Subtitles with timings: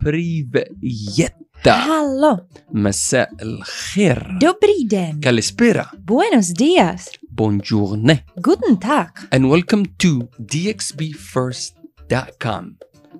[0.00, 1.72] Privjetta.
[1.72, 2.38] Hallå!
[2.72, 4.38] Massa el-khair.
[4.40, 5.20] Dobri den.
[5.20, 5.90] Kalispera.
[5.98, 7.10] Buenos dias.
[7.30, 8.24] Bonjourne.
[8.42, 9.08] Guten tag.
[9.30, 12.76] And welcome to dxbfirst.com.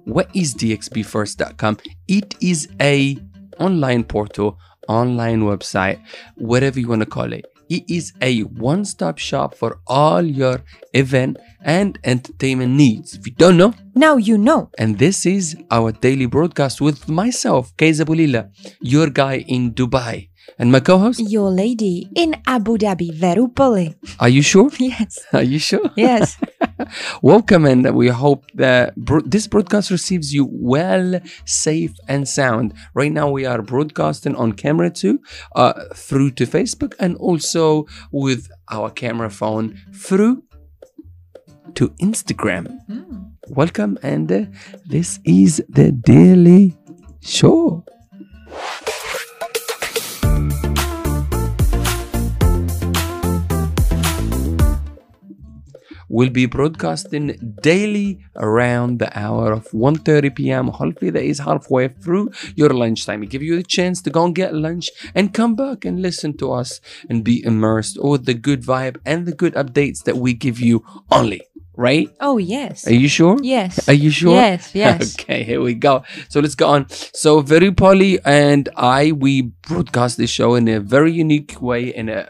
[0.07, 1.77] What is dxbfirst.com?
[2.09, 3.19] It is a
[3.59, 4.57] online portal,
[4.89, 5.99] online website,
[6.37, 7.45] whatever you want to call it.
[7.71, 13.15] It is a one-stop shop for all your event and entertainment needs.
[13.15, 14.71] If you don't know, Now you know!
[14.77, 18.51] and this is our daily broadcast with myself, Kaysa Bulila,
[18.83, 20.27] your guy in Dubai.
[20.59, 23.95] And my co-host, Your lady in Abu Dhabi, Verupoli.
[24.19, 24.69] are you sure?
[24.81, 25.91] Yes, Are you sure?
[25.97, 26.37] yes.
[27.23, 32.75] Welcome, and we hope that bro- this broadcast receives you well, safe, and sound.
[32.95, 35.21] Right now, we are broadcasting on camera too,
[35.55, 40.45] uh, through to Facebook, and also with our camera phone through
[41.75, 42.79] to Instagram.
[42.89, 43.33] Mm.
[43.49, 44.45] Welcome, and uh,
[44.87, 46.77] this is the Daily
[47.21, 47.85] Show.
[56.13, 60.67] We'll be broadcasting daily around the hour of 1.30 p.m.
[60.67, 63.23] Hopefully that is halfway through your lunchtime.
[63.23, 66.37] It give you a chance to go and get lunch and come back and listen
[66.39, 70.35] to us and be immersed with the good vibe and the good updates that we
[70.35, 71.43] give you only.
[71.77, 72.11] Right?
[72.21, 72.89] Oh, yes.
[72.89, 73.39] Are you sure?
[73.41, 73.89] Yes.
[73.89, 74.35] Are you sure?
[74.35, 75.15] Yes, yes.
[75.15, 76.03] Okay, here we go.
[76.29, 76.87] So let's go on.
[76.91, 82.09] So very Polly and I we broadcast this show in a very unique way in
[82.09, 82.29] a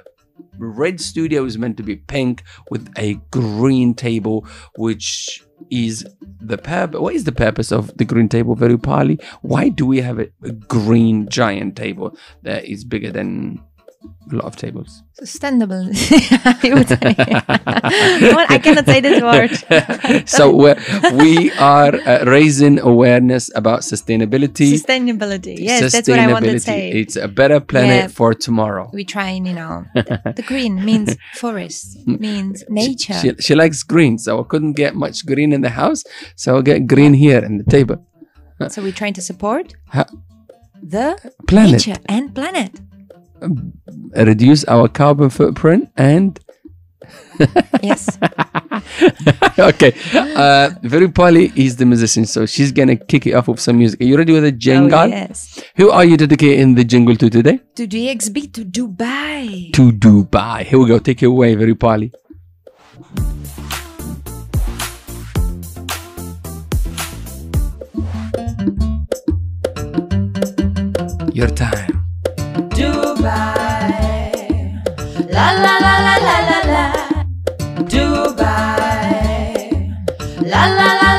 [0.60, 6.06] red studio is meant to be pink with a green table which is
[6.40, 9.18] the purpose what is the purpose of the green table very Polly?
[9.42, 13.62] Why do we have a, a green giant table that is bigger than
[14.32, 15.02] a lot of tables?
[15.14, 15.90] Sustainable.
[15.94, 17.56] I.
[18.34, 20.28] Well, I cannot say this word.
[20.28, 20.76] so we're,
[21.58, 25.56] uh, raising awareness about sustainability Sustainability.
[25.58, 26.90] Yes, that's what I wanted to say.
[26.92, 28.08] It's a better planet Yeah.
[28.08, 28.90] for tomorrow.
[28.92, 33.14] we trying, you know, the, the green means forest, means nature.
[33.14, 36.04] She, she likes green, so I couldn't get much green in the house,
[36.36, 37.96] so I'll get green here in the table.
[38.68, 39.74] so we're trying to support
[40.82, 42.80] the Planet, nature and planet.
[44.16, 46.38] Reduce our carbon footprint, and
[47.82, 48.18] Yes.
[49.58, 49.92] okay.
[50.14, 54.00] Uh, Very Polly is the musician, so she's gonna kick it off with some music.
[54.00, 54.98] Are you ready with a jingle?
[54.98, 55.62] Oh, yes.
[55.76, 57.60] Who are you dedicating the jingle to today?
[57.76, 59.72] To DXB to Dubai.
[59.72, 60.64] To Dubai.
[60.64, 60.98] Here we go.
[60.98, 62.12] Take it away, Very Polly.
[71.32, 71.89] Your time.
[73.20, 74.32] Dubai.
[75.28, 76.84] La la la la la la la.
[77.92, 79.44] Dubai.
[80.52, 81.09] La la la la la la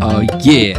[0.00, 0.78] Oh yeah.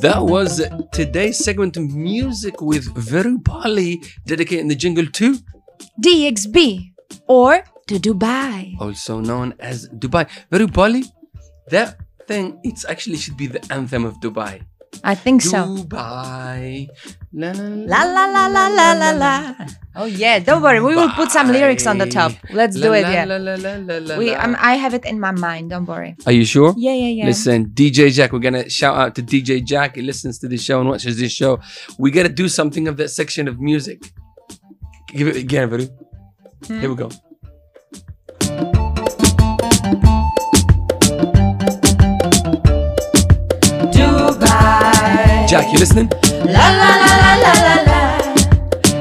[0.00, 0.62] That was
[0.92, 5.38] today's segment of music with Veru Bali, dedicating the jingle to,
[6.02, 6.92] DXB
[7.28, 8.74] or to Dubai.
[8.80, 10.26] also known as Dubai.
[10.50, 11.04] Veru Bali,
[11.68, 11.96] that
[12.26, 14.62] thing, it's actually should be the anthem of Dubai.
[15.02, 15.64] I think so.
[15.76, 16.88] Dubai.
[17.32, 19.54] La La la la la la la la.
[19.96, 20.80] Oh yeah, don't worry.
[20.80, 22.32] We will put some lyrics on the top.
[22.52, 23.02] Let's do it.
[23.02, 23.24] Yeah.
[23.24, 24.42] La, la, la, la, la, We, la.
[24.44, 25.70] um, I have it in my mind.
[25.70, 26.16] Don't worry.
[26.26, 26.74] Are you sure?
[26.76, 27.26] Yeah, yeah, yeah.
[27.26, 29.96] Listen, DJ Jack, we're gonna shout out to DJ Jack.
[29.96, 31.60] He listens to the show and watches this show.
[31.98, 34.02] We gotta do something of that section of music.
[35.08, 35.86] Give it again, Veru.
[36.66, 36.80] Hmm.
[36.80, 37.10] Here we go.
[45.50, 46.08] Jack, you listening?
[46.46, 48.00] La la la la la la la.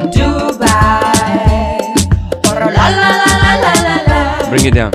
[0.09, 1.93] Dubai.
[2.49, 4.49] La la la la la la la.
[4.49, 4.91] Bring it down.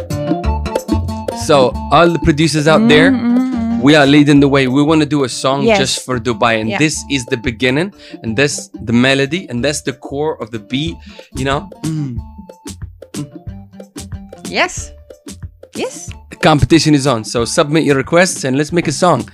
[1.47, 3.81] So, all the producers out there, Mm-hmm.
[3.83, 4.67] we are leading the way.
[4.67, 5.79] We want to do a song Yes.
[5.79, 6.79] just for Dubai, and Yeah.
[6.79, 7.93] this is the beginning,
[8.23, 10.97] and that's the melody, and that's the core of the beat.
[11.37, 12.17] You know, Mm.
[14.49, 14.91] Yes.
[15.77, 16.11] Yes.
[16.31, 17.25] the competition is on.
[17.25, 19.29] So submit your requests and let's make a song,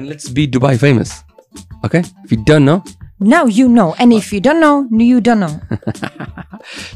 [0.00, 1.24] and let's be Dubai famous.
[1.84, 2.02] Okay?
[2.24, 2.82] If you don't know,
[3.20, 3.94] Now you know.
[3.98, 5.60] And if you don't know, you don't know.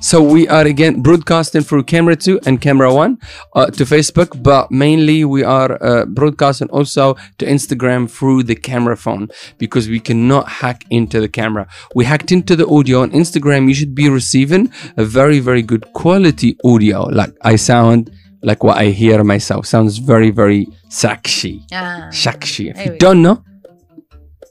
[0.01, 3.19] So we are again broadcasting through camera two and camera one
[3.55, 8.97] uh, to Facebook, but mainly we are uh, broadcasting also to Instagram through the camera
[8.97, 11.67] phone because we cannot hack into the camera.
[11.95, 13.69] We hacked into the audio on Instagram.
[13.69, 17.05] You should be receiving a very, very good quality audio.
[17.05, 18.11] Like I sound
[18.45, 19.67] like what I hear myself.
[19.67, 21.65] Sounds very, very sexy.
[21.73, 22.09] Ah.
[22.11, 22.71] Shakshi.
[22.71, 23.43] If you don't know,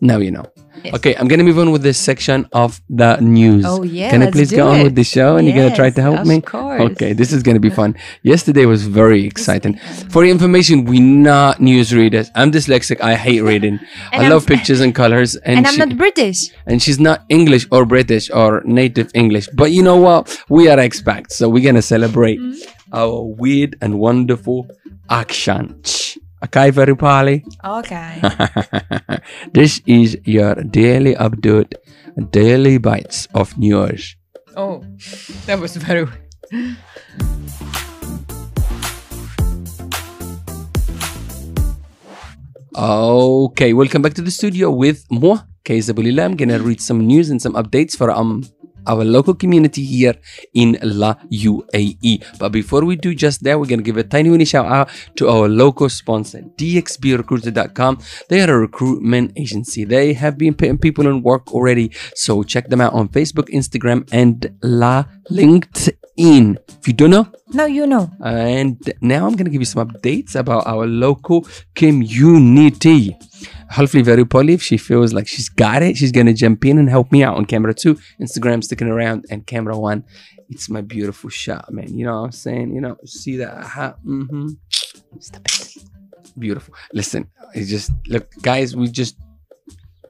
[0.01, 0.45] now you know.
[0.83, 0.95] Yes.
[0.95, 3.63] Okay, I'm gonna move on with this section of the news.
[3.65, 6.01] Oh, yeah, Can I please go on with the show and you're gonna try to
[6.01, 6.41] help of me?
[6.41, 6.81] course.
[6.91, 7.95] Okay, this is gonna be fun.
[8.23, 9.77] Yesterday was very exciting.
[10.09, 12.29] For information, we not news readers.
[12.35, 12.99] I'm dyslexic.
[12.99, 13.79] I hate reading.
[14.11, 15.37] I I'm- love pictures and colors.
[15.37, 16.39] And, And I'm she- not British.
[16.67, 19.47] and she's not English or British or native English.
[19.55, 20.37] But you know what?
[20.49, 22.72] We are expats, so we're gonna celebrate Mm-hmm.
[22.93, 24.67] Our weird and wonderful
[25.09, 26.17] accent.
[26.45, 27.43] Okay, very poorly.
[27.63, 28.21] Okay.
[29.53, 31.73] this is your daily update,
[32.31, 34.15] daily bites of news.
[34.55, 34.83] oh,
[35.45, 36.05] that was very.
[42.75, 46.25] Okay, welcome back to the studio with moi, Kaiza Bulila.
[46.25, 48.43] I'm gonna read some news and some updates for um
[48.87, 50.15] our local community here
[50.53, 52.23] in La UAE.
[52.39, 55.29] But before we do just that, we're gonna give a tiny weeny shout out to
[55.29, 57.99] our local sponsor, DXBRecruiter.com.
[58.29, 59.83] They are a recruitment agency.
[59.83, 64.07] They have been putting people in work already, so check them out on Facebook, Instagram,
[64.11, 66.57] and La LinkedIn.
[66.79, 68.11] If you don't know, now you know.
[68.23, 73.17] and now I'm going to give you some updates about our local community.
[73.73, 76.89] Hopefully, very Polly, if she feels like she's got it, she's to jump in and
[76.89, 80.03] help me out on camera two, Instagram sticking around, and camera one.
[80.49, 81.97] It's my beautiful shot, man.
[81.97, 82.73] You know what I'm saying?
[82.75, 83.53] You know, see that?
[83.57, 84.49] Aha, mm-hmm.
[86.37, 86.75] Beautiful.
[86.93, 89.17] Listen, it's just, look, guys, we just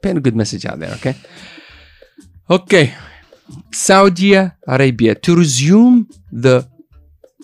[0.02, 1.16] putting a good message out there, okay?
[2.50, 2.94] Okay.
[3.72, 4.34] Saudi
[4.68, 6.68] Arabia to resume the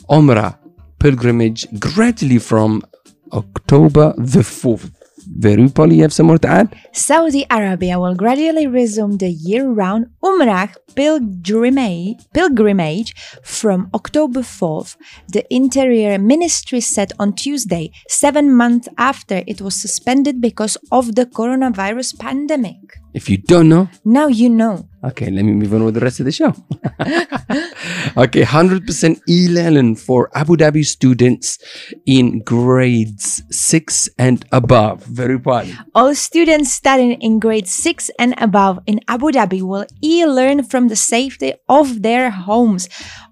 [0.09, 0.57] Umrah
[0.99, 2.83] pilgrimage gradually from
[3.31, 4.91] October the 4th.
[5.37, 6.75] You have some more to add?
[6.91, 14.97] Saudi Arabia will gradually resume the year-round Umrah pilgrimage, pilgrimage from October 4th.
[15.27, 21.25] The Interior Ministry said on Tuesday, seven months after it was suspended because of the
[21.25, 22.97] coronavirus pandemic.
[23.13, 24.88] If you don't know, Now you know.
[25.03, 26.47] Okay, let me move on with the rest of the show.
[28.17, 31.57] okay, 100% e-learning for Abu Dhabi students
[32.05, 35.03] in grades 6 and above.
[35.05, 35.75] Very Polly.
[35.95, 40.87] All students studying in grade 6 and above in Abu Dhabi will e learn from
[40.87, 42.89] the safety of their homes.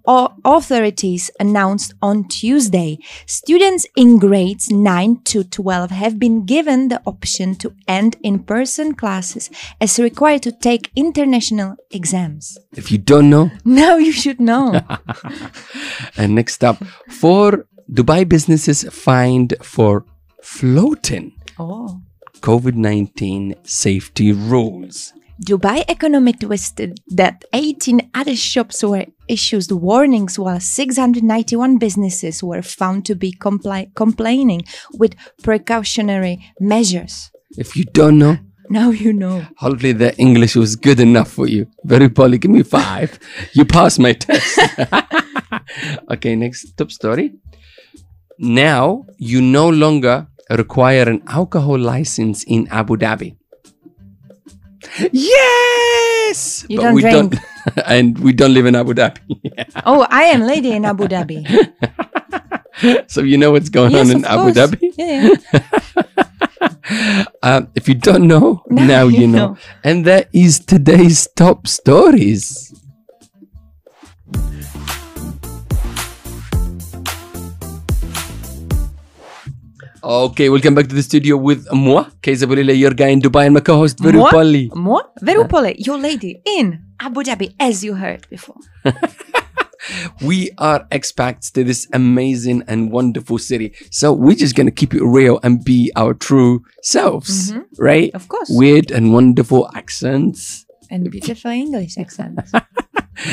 [0.07, 2.97] Au- Authorities announced on Tuesday.
[3.25, 8.95] Students in grades 9 to 12 have been given the option to end in person
[8.95, 9.49] classes
[9.81, 12.57] as required to take international exams.
[12.73, 14.79] If you don't know, Now you should know.
[16.17, 16.77] and next up,
[17.09, 20.05] four Dubai businesses fined for
[20.41, 22.01] floating oh.
[22.39, 25.13] COVID 19 safety rules.
[25.45, 33.05] Dubai Economic twisted that 18 other shops were issued warnings while 691 businesses were found
[33.05, 34.63] to be compli- complaining
[34.97, 35.13] with
[35.43, 37.29] precautionary measures.
[37.57, 38.37] If you don't know,
[38.69, 39.45] Now you know.
[39.57, 41.67] hopefully the English was good enough for you.
[41.85, 42.37] Very poorly.
[42.37, 43.17] Give me five.
[43.53, 44.59] you passed my test.
[46.11, 47.33] okay, next top story.
[48.39, 53.35] Now you no longer require an alcohol license in Abu Dhabi.
[55.11, 57.35] Yes, You don't drink.
[57.85, 59.21] and we don't live in Abu Dhabi.
[59.85, 61.45] Oh, I am lady in Abu Dhabi.
[63.07, 64.57] so you know what's going yes, on in Abu course.
[64.57, 64.93] Dhabi.
[64.97, 67.25] Yeah, yeah.
[67.43, 69.53] Um, if you don't know, now, you, you know.
[69.53, 69.57] know.
[69.83, 72.66] And that is today's top stories.
[80.07, 83.59] Okay, welcome back to the studio with moi, Bulila, your guy in Dubai, and my
[83.59, 84.31] co-host Viru Moi?
[84.31, 84.71] Polly.
[84.73, 85.01] Moi?
[85.21, 88.55] Verupole, your lady in Abu Dhabi, as you heard before.
[90.21, 93.73] We are expats to this amazing and wonderful city.
[93.91, 97.67] So we're just gonna keep it real and be our true selves, mm-hmm.
[97.77, 98.09] right?
[98.15, 98.49] Of course.
[98.49, 100.65] Weird and wonderful accents.
[100.89, 102.53] and beautiful English accents.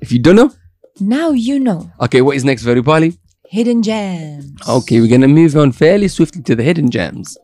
[0.00, 0.52] If you don't know,
[1.00, 1.90] now you know.
[2.00, 3.18] okay, what is next, Very Polly?
[3.50, 4.54] Hidden gems.
[4.68, 7.36] Okay, we're gonna move on fairly swiftly to the hidden gems.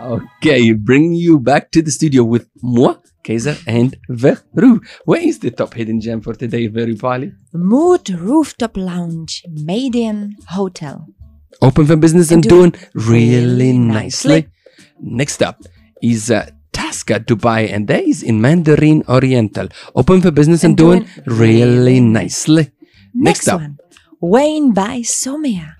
[0.00, 4.80] Okay, bring you back to the studio with moi, Kaiser, and Veru.
[5.04, 7.32] Where is the top hidden gem for today, Veru Pali?
[7.52, 11.06] Mood Rooftop Lounge, Media One Hotel.
[11.62, 14.34] Open for business and, And doing doing really really nicely.
[14.34, 14.48] nicely.
[15.00, 15.62] Next up
[16.02, 16.50] is uh,
[16.88, 19.68] Tasca Dubai, and that is in Mandarin Oriental.
[19.94, 22.70] Open for business and, And doing, doing really nicely.
[23.14, 23.60] Next, Next up.
[23.60, 23.78] one.
[24.20, 25.74] Wayne by Somia.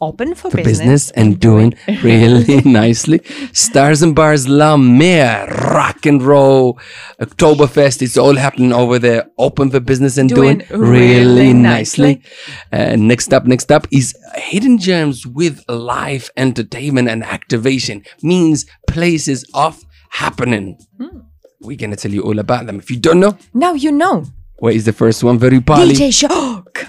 [0.00, 3.20] Open for, For business and doing really nicely.
[3.52, 6.78] Stars and Bars La Mer, rock and roll,
[7.20, 8.00] Oktoberfest.
[8.02, 9.28] It's all happening over there.
[9.38, 12.22] Open for business and doing, Doing really, really nicely.
[12.70, 18.04] Uh, next up, next up is Hidden Gems with live entertainment and activation.
[18.22, 19.82] Means places of
[20.22, 20.76] happening.
[20.98, 21.18] Hmm.
[21.60, 22.76] We're gonna tell you all about them.
[22.78, 24.24] If you don't know, Now you know.
[24.58, 25.38] where is the first one?
[25.38, 25.94] Very poly.
[25.94, 26.86] DJ Shock.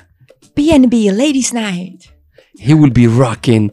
[0.56, 2.12] BNB Ladies Night.
[2.68, 3.72] he will be rocking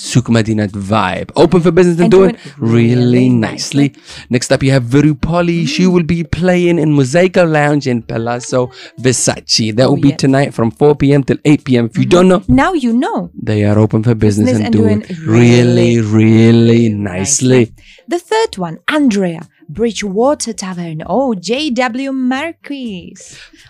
[0.00, 1.30] Souk Madinat vibe.
[1.36, 3.94] Open for business and, And doing, doing really really nicely.
[4.30, 5.66] Next up, you have Veru Polly.
[5.66, 9.74] She will be playing in Mosaico Lounge in Palazzo Versace.
[9.76, 10.16] That Oh, will be yeah.
[10.16, 11.22] tonight from 4 p.m.
[11.24, 11.86] till 8 p.m.
[11.86, 13.30] If you don't know, Now you know.
[13.34, 17.74] they are open for business, Business and, and doing, doing really, really really nicely.
[18.08, 19.48] The third one, Andrea.
[19.68, 21.02] Bridgewater Tavern.
[21.06, 23.14] Oh, JW Marquis.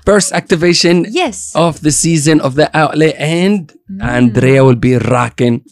[0.07, 1.53] First activation Yes.
[1.55, 4.03] of the season of the outlet, and Mm.
[4.03, 5.63] Andrea will be rocking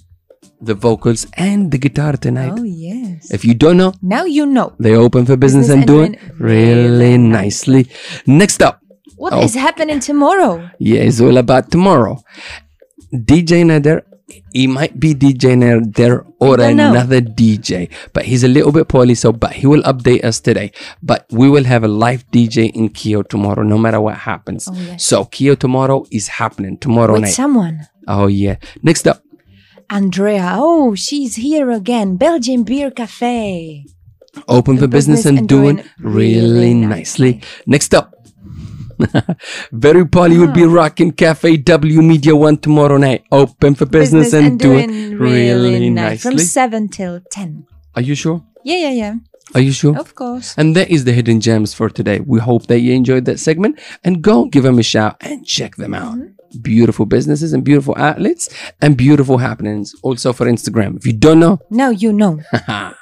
[0.61, 2.53] the vocals and the guitar tonight.
[2.57, 3.31] Oh, yes.
[3.31, 4.75] If you don't know, now you know.
[4.79, 7.88] They open for business, Business and doing doing really nicely.
[8.27, 8.81] Next up,
[9.17, 9.43] What Oh.
[9.43, 10.71] is happening tomorrow?
[10.79, 12.23] yeah, it's all about tomorrow.
[13.12, 14.03] DJ Nader,
[14.53, 19.33] he might be DJ Nader or another DJ, but he's a little bit poorly, so
[19.33, 20.71] but he will update us today.
[21.03, 24.69] But we will have a live DJ in Kyo tomorrow, no matter what happens.
[24.71, 25.05] Oh, yes.
[25.05, 27.35] So Kyo tomorrow is happening tomorrow With night.
[27.35, 27.88] someone.
[28.07, 28.57] oh yeah.
[28.83, 29.23] Next up,
[29.90, 30.54] Andrea.
[30.57, 32.16] Oh, she's here again.
[32.16, 33.85] Belgian Beer Cafe.
[34.47, 37.33] open for business, business and, and doing, doing really really nicely.
[37.35, 37.49] nicely.
[37.66, 38.14] Next up,
[39.73, 40.73] Very Polly will be Ah.
[40.73, 43.25] rocking Cafe W Media One tomorrow night.
[43.30, 46.23] Open for business, and, doing, really, nice.
[46.23, 47.66] From 7 till 10.
[47.95, 48.42] Are you sure?
[48.64, 49.14] Yeah, yeah, yeah.
[49.54, 49.97] Are you sure?
[49.97, 50.54] Of course.
[50.59, 52.21] And that is the hidden gems for today.
[52.21, 55.76] We hope that you enjoyed that segment and go give them a shout and check
[55.76, 56.16] them out.
[56.18, 56.38] Mm-hmm.
[56.62, 58.49] Beautiful businesses and beautiful outlets
[58.81, 59.95] and beautiful happenings.
[60.02, 60.97] Also for Instagram.
[60.97, 62.40] If you don't know, Now you know.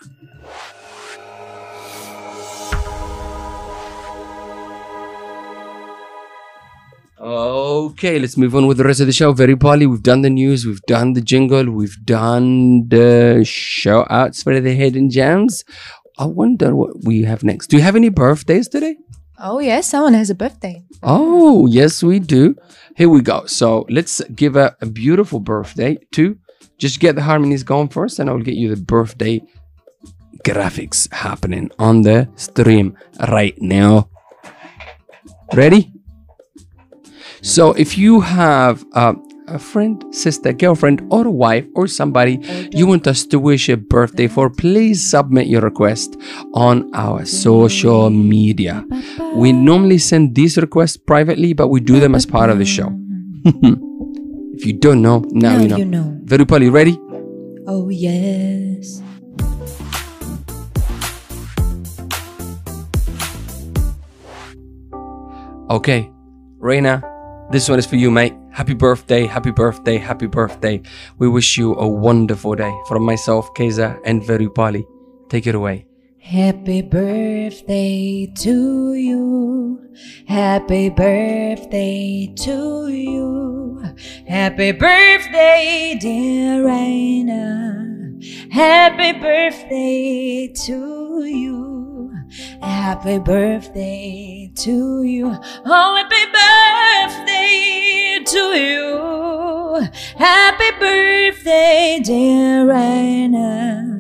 [7.19, 9.33] Okay, let's move on with the rest of the show.
[9.33, 9.87] Very poorly.
[9.87, 14.75] We've done the news, we've done the jingle, we've done the shout outs for the
[14.75, 15.65] hidden gems.
[16.19, 17.67] I wonder what we have next.
[17.69, 18.97] Do you have any birthdays today?
[19.39, 19.89] Oh, yes.
[19.89, 20.83] Someone has a birthday.
[21.03, 22.57] Oh, yes, we do.
[22.97, 23.47] Here we go.
[23.47, 26.39] So let's give a, a beautiful birthday to
[26.79, 29.43] just get the harmonies going first, and I'll get you the birthday
[30.45, 32.97] graphics happening on the stream
[33.29, 34.09] right now.
[35.53, 35.93] Ready?
[37.43, 39.15] So if you have uh,
[39.49, 42.41] a friend, sister, girlfriend, or wife, or somebody
[42.73, 46.17] you want us to wish a birthday for, please submit your request
[46.55, 48.85] on our social media.
[49.35, 52.91] We normally send these requests privately, but we do them as part of the show.
[53.45, 55.77] if you don't know, now, now you know.
[55.77, 56.21] you know.
[56.25, 56.99] Verupali, ready?
[57.67, 59.03] Oh, yes.
[65.69, 66.09] Okay,
[66.59, 67.03] Reina,
[67.51, 68.33] this one is for you, mate.
[68.57, 70.81] Happy birthday, happy birthday, happy birthday.
[71.19, 72.75] We wish you a wonderful day.
[72.89, 74.87] From myself, Keza, and Verupali.
[75.29, 75.85] Take it away.
[76.19, 79.79] Happy birthday to you.
[80.27, 83.85] Happy birthday to you.
[84.27, 88.25] Happy birthday, dear Raina.
[88.51, 91.66] Happy birthday to you.
[92.61, 95.27] Happy birthday to you.
[95.65, 96.27] Oh, happy
[97.19, 99.89] birthday to you.
[100.17, 103.97] Happy birthday, dear Raina.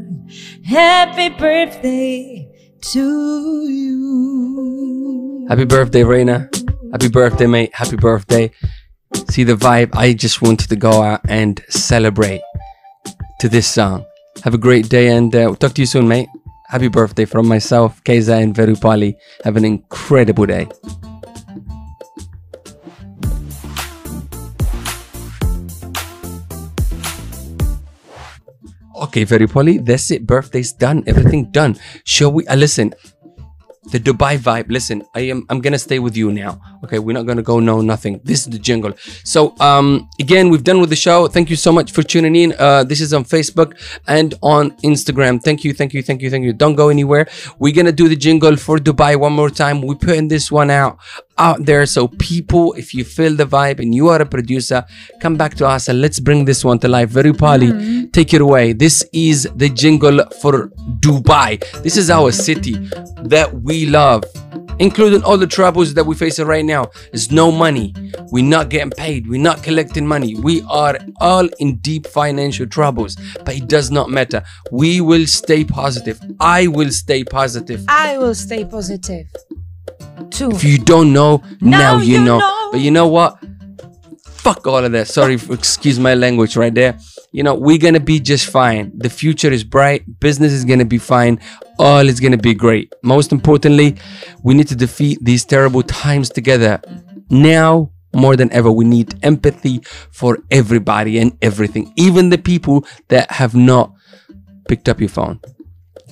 [0.64, 2.48] Happy birthday
[2.80, 5.46] to you.
[5.48, 6.50] Happy birthday, Reina.
[6.90, 7.74] Happy birthday, mate.
[7.74, 8.50] Happy birthday.
[9.28, 9.94] See the vibe?
[9.94, 12.42] I just wanted to go out and celebrate
[13.40, 14.04] to this song.
[14.42, 16.28] Have a great day and uh, talk to you soon, mate.
[16.68, 19.14] Happy birthday from myself, Keza, and Verupali.
[19.44, 20.66] Have an incredible day.
[28.96, 30.26] Okay, Verupali, that's it.
[30.26, 31.04] Birthday's done.
[31.06, 31.76] Everything done.
[32.04, 32.46] Shall we?
[32.48, 32.94] Uh, listen,
[33.92, 34.70] the Dubai vibe.
[34.70, 36.60] Listen, I am I'm gonna stay with you now.
[36.84, 38.20] Okay, we're not gonna go no nothing.
[38.24, 38.92] This is the jingle.
[39.24, 41.28] So um again, we've done with the show.
[41.28, 42.54] Thank you so much for tuning in.
[42.58, 43.74] Uh this is on Facebook
[44.06, 45.42] and on Instagram.
[45.42, 46.52] Thank you, thank you, thank you, thank you.
[46.52, 47.26] Don't go anywhere.
[47.58, 49.82] We're gonna do the jingle for Dubai one more time.
[49.82, 50.98] We're putting this one out
[51.38, 51.86] out there.
[51.86, 54.84] So people, if you feel the vibe and you are a producer,
[55.20, 57.10] come back to us and let's bring this one to life.
[57.10, 58.06] Very Polly, mm-hmm.
[58.10, 58.72] take it away.
[58.72, 60.68] This is the jingle for
[61.00, 61.60] Dubai.
[61.82, 62.74] This is our city
[63.24, 64.24] that we love.
[64.78, 66.90] Including all the troubles that we're facing right now.
[67.10, 67.94] There's no money.
[68.30, 69.26] We're not getting paid.
[69.26, 70.34] We're not collecting money.
[70.34, 73.16] We are all in deep financial troubles.
[73.42, 74.42] But it does not matter.
[74.70, 76.20] We will stay positive.
[76.40, 77.86] I will stay positive.
[77.88, 79.28] I will stay positive.
[80.30, 80.50] Too.
[80.50, 82.38] If you don't know, now, Now you, you know.
[82.38, 82.68] know.
[82.72, 83.38] But you know what?
[84.24, 85.08] Fuck all of that.
[85.08, 86.98] Sorry, for, excuse my language right there.
[87.32, 88.92] You know, we're gonna be just fine.
[88.96, 90.20] The future is bright.
[90.20, 91.40] Business is gonna be fine.
[91.78, 92.92] All is gonna be great.
[93.02, 93.96] Most importantly,
[94.42, 96.80] we need to defeat these terrible times together.
[97.28, 99.80] Now more than ever, we need empathy
[100.10, 103.92] for everybody and everything, even the people that have not
[104.68, 105.38] picked up your phone.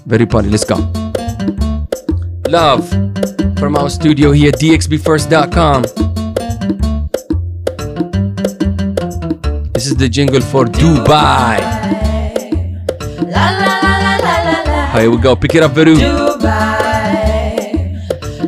[0.04, 0.50] Very funny.
[0.50, 0.76] Let's go.
[2.49, 2.92] Love
[3.58, 5.82] from our studio here, at dxbfirst.com.
[9.73, 11.61] This is the jingle for Dubai.
[14.94, 15.34] Here we go.
[15.34, 15.96] Pick it up, Veru.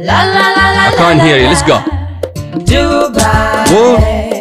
[0.08, 1.46] I can't hear you.
[1.48, 1.78] Let's go.
[3.68, 4.35] Whoa.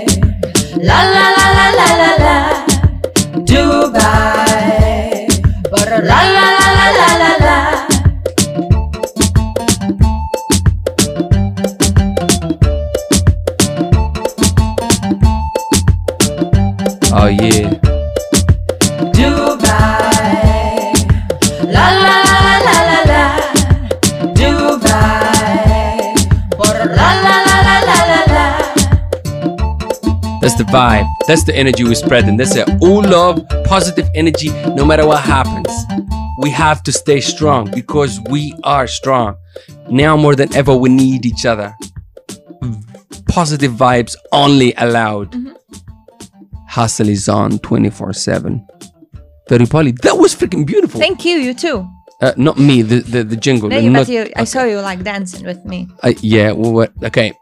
[30.68, 31.08] Vibe.
[31.28, 32.38] That's the energy we're spreading.
[32.38, 32.68] That's it.
[32.82, 35.68] All love, positive energy, no matter what happens.
[36.40, 39.36] We have to stay strong because we are strong.
[39.90, 41.74] Now more than ever, we need each other.
[43.28, 45.36] Positive vibes only allowed.
[46.68, 48.66] Hustle is on 24 7.
[49.50, 49.92] Very poly.
[50.04, 51.00] That was freaking beautiful.
[51.00, 51.38] Thank you.
[51.38, 51.88] You too.
[52.22, 53.70] uh, not me, the, the, the jingle.
[53.70, 55.88] No, you- not- but you, I saw you like dancing with me.
[56.04, 56.88] Uh, yeah, well.
[57.04, 57.34] Okay.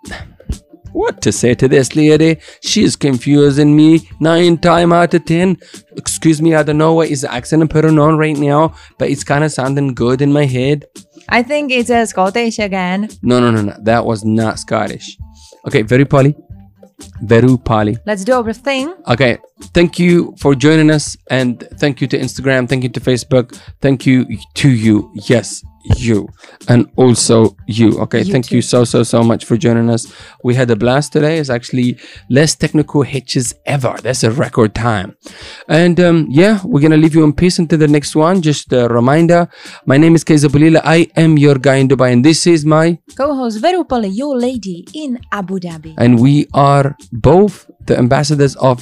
[0.93, 2.37] What to say to this lady?
[2.61, 5.57] She's confusing me nine time out of ten.
[5.97, 9.09] Excuse me, I don't know what is the accent I'm putting on right now, but
[9.09, 10.85] it's kind of sounding good in my head.
[11.29, 13.09] I think it's a Scottish again.
[13.21, 13.75] No, no, no, no.
[13.81, 15.17] That was not Scottish.
[15.67, 16.35] Okay, very poly.
[17.21, 17.97] Very poly.
[18.05, 18.93] Let's do our thing.
[19.07, 19.37] Okay,
[19.73, 24.05] thank you for joining us, and thank you to Instagram, thank you to Facebook, thank
[24.05, 25.11] you to you.
[25.15, 25.63] Yes,
[25.97, 26.29] you,
[26.69, 27.99] and also you.
[28.01, 28.55] Okay, You thank too.
[28.55, 30.07] you so so so much for joining us.
[30.43, 31.37] We had a blast today.
[31.39, 31.97] It's actually
[32.29, 33.95] less technical hitches ever.
[34.01, 35.17] That's a record time.
[35.67, 38.41] And um, yeah, we're gonna leave you in peace until the next one.
[38.41, 39.49] Just a reminder,
[39.85, 40.81] my name is Kaiza Bulila.
[40.85, 45.19] I am your guy in Dubai, and this is my Co-host Verupale, your lady in
[45.31, 45.95] Abu Dhabi.
[45.97, 48.79] and we are both the ambassadors of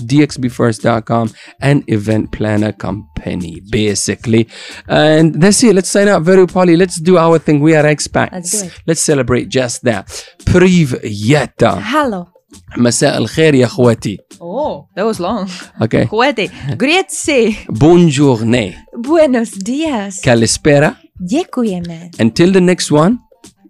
[0.71, 4.47] dxbfirst.com and event planner company basically
[4.89, 8.33] and that's it let's sign out very poly let's do our thing we are expats
[8.33, 8.73] Let's do it.
[8.87, 10.07] let's celebrate just that
[10.45, 12.27] Privyeta Hello.
[12.77, 15.49] مساء الخير يا اخواتي Oh, that was long.
[15.81, 16.51] okay Kuwaiti.
[16.77, 17.57] Grazie.
[17.69, 20.21] Buongiorno Buenos dias.
[20.25, 22.11] Kalispera Dziękujemy.
[22.21, 23.19] until the next one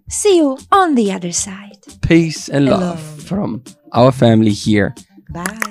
[0.09, 1.79] See you on the other side.
[2.07, 2.95] peace and love Hello.
[3.27, 3.61] from
[3.93, 4.93] our family here
[5.33, 5.70] Bye.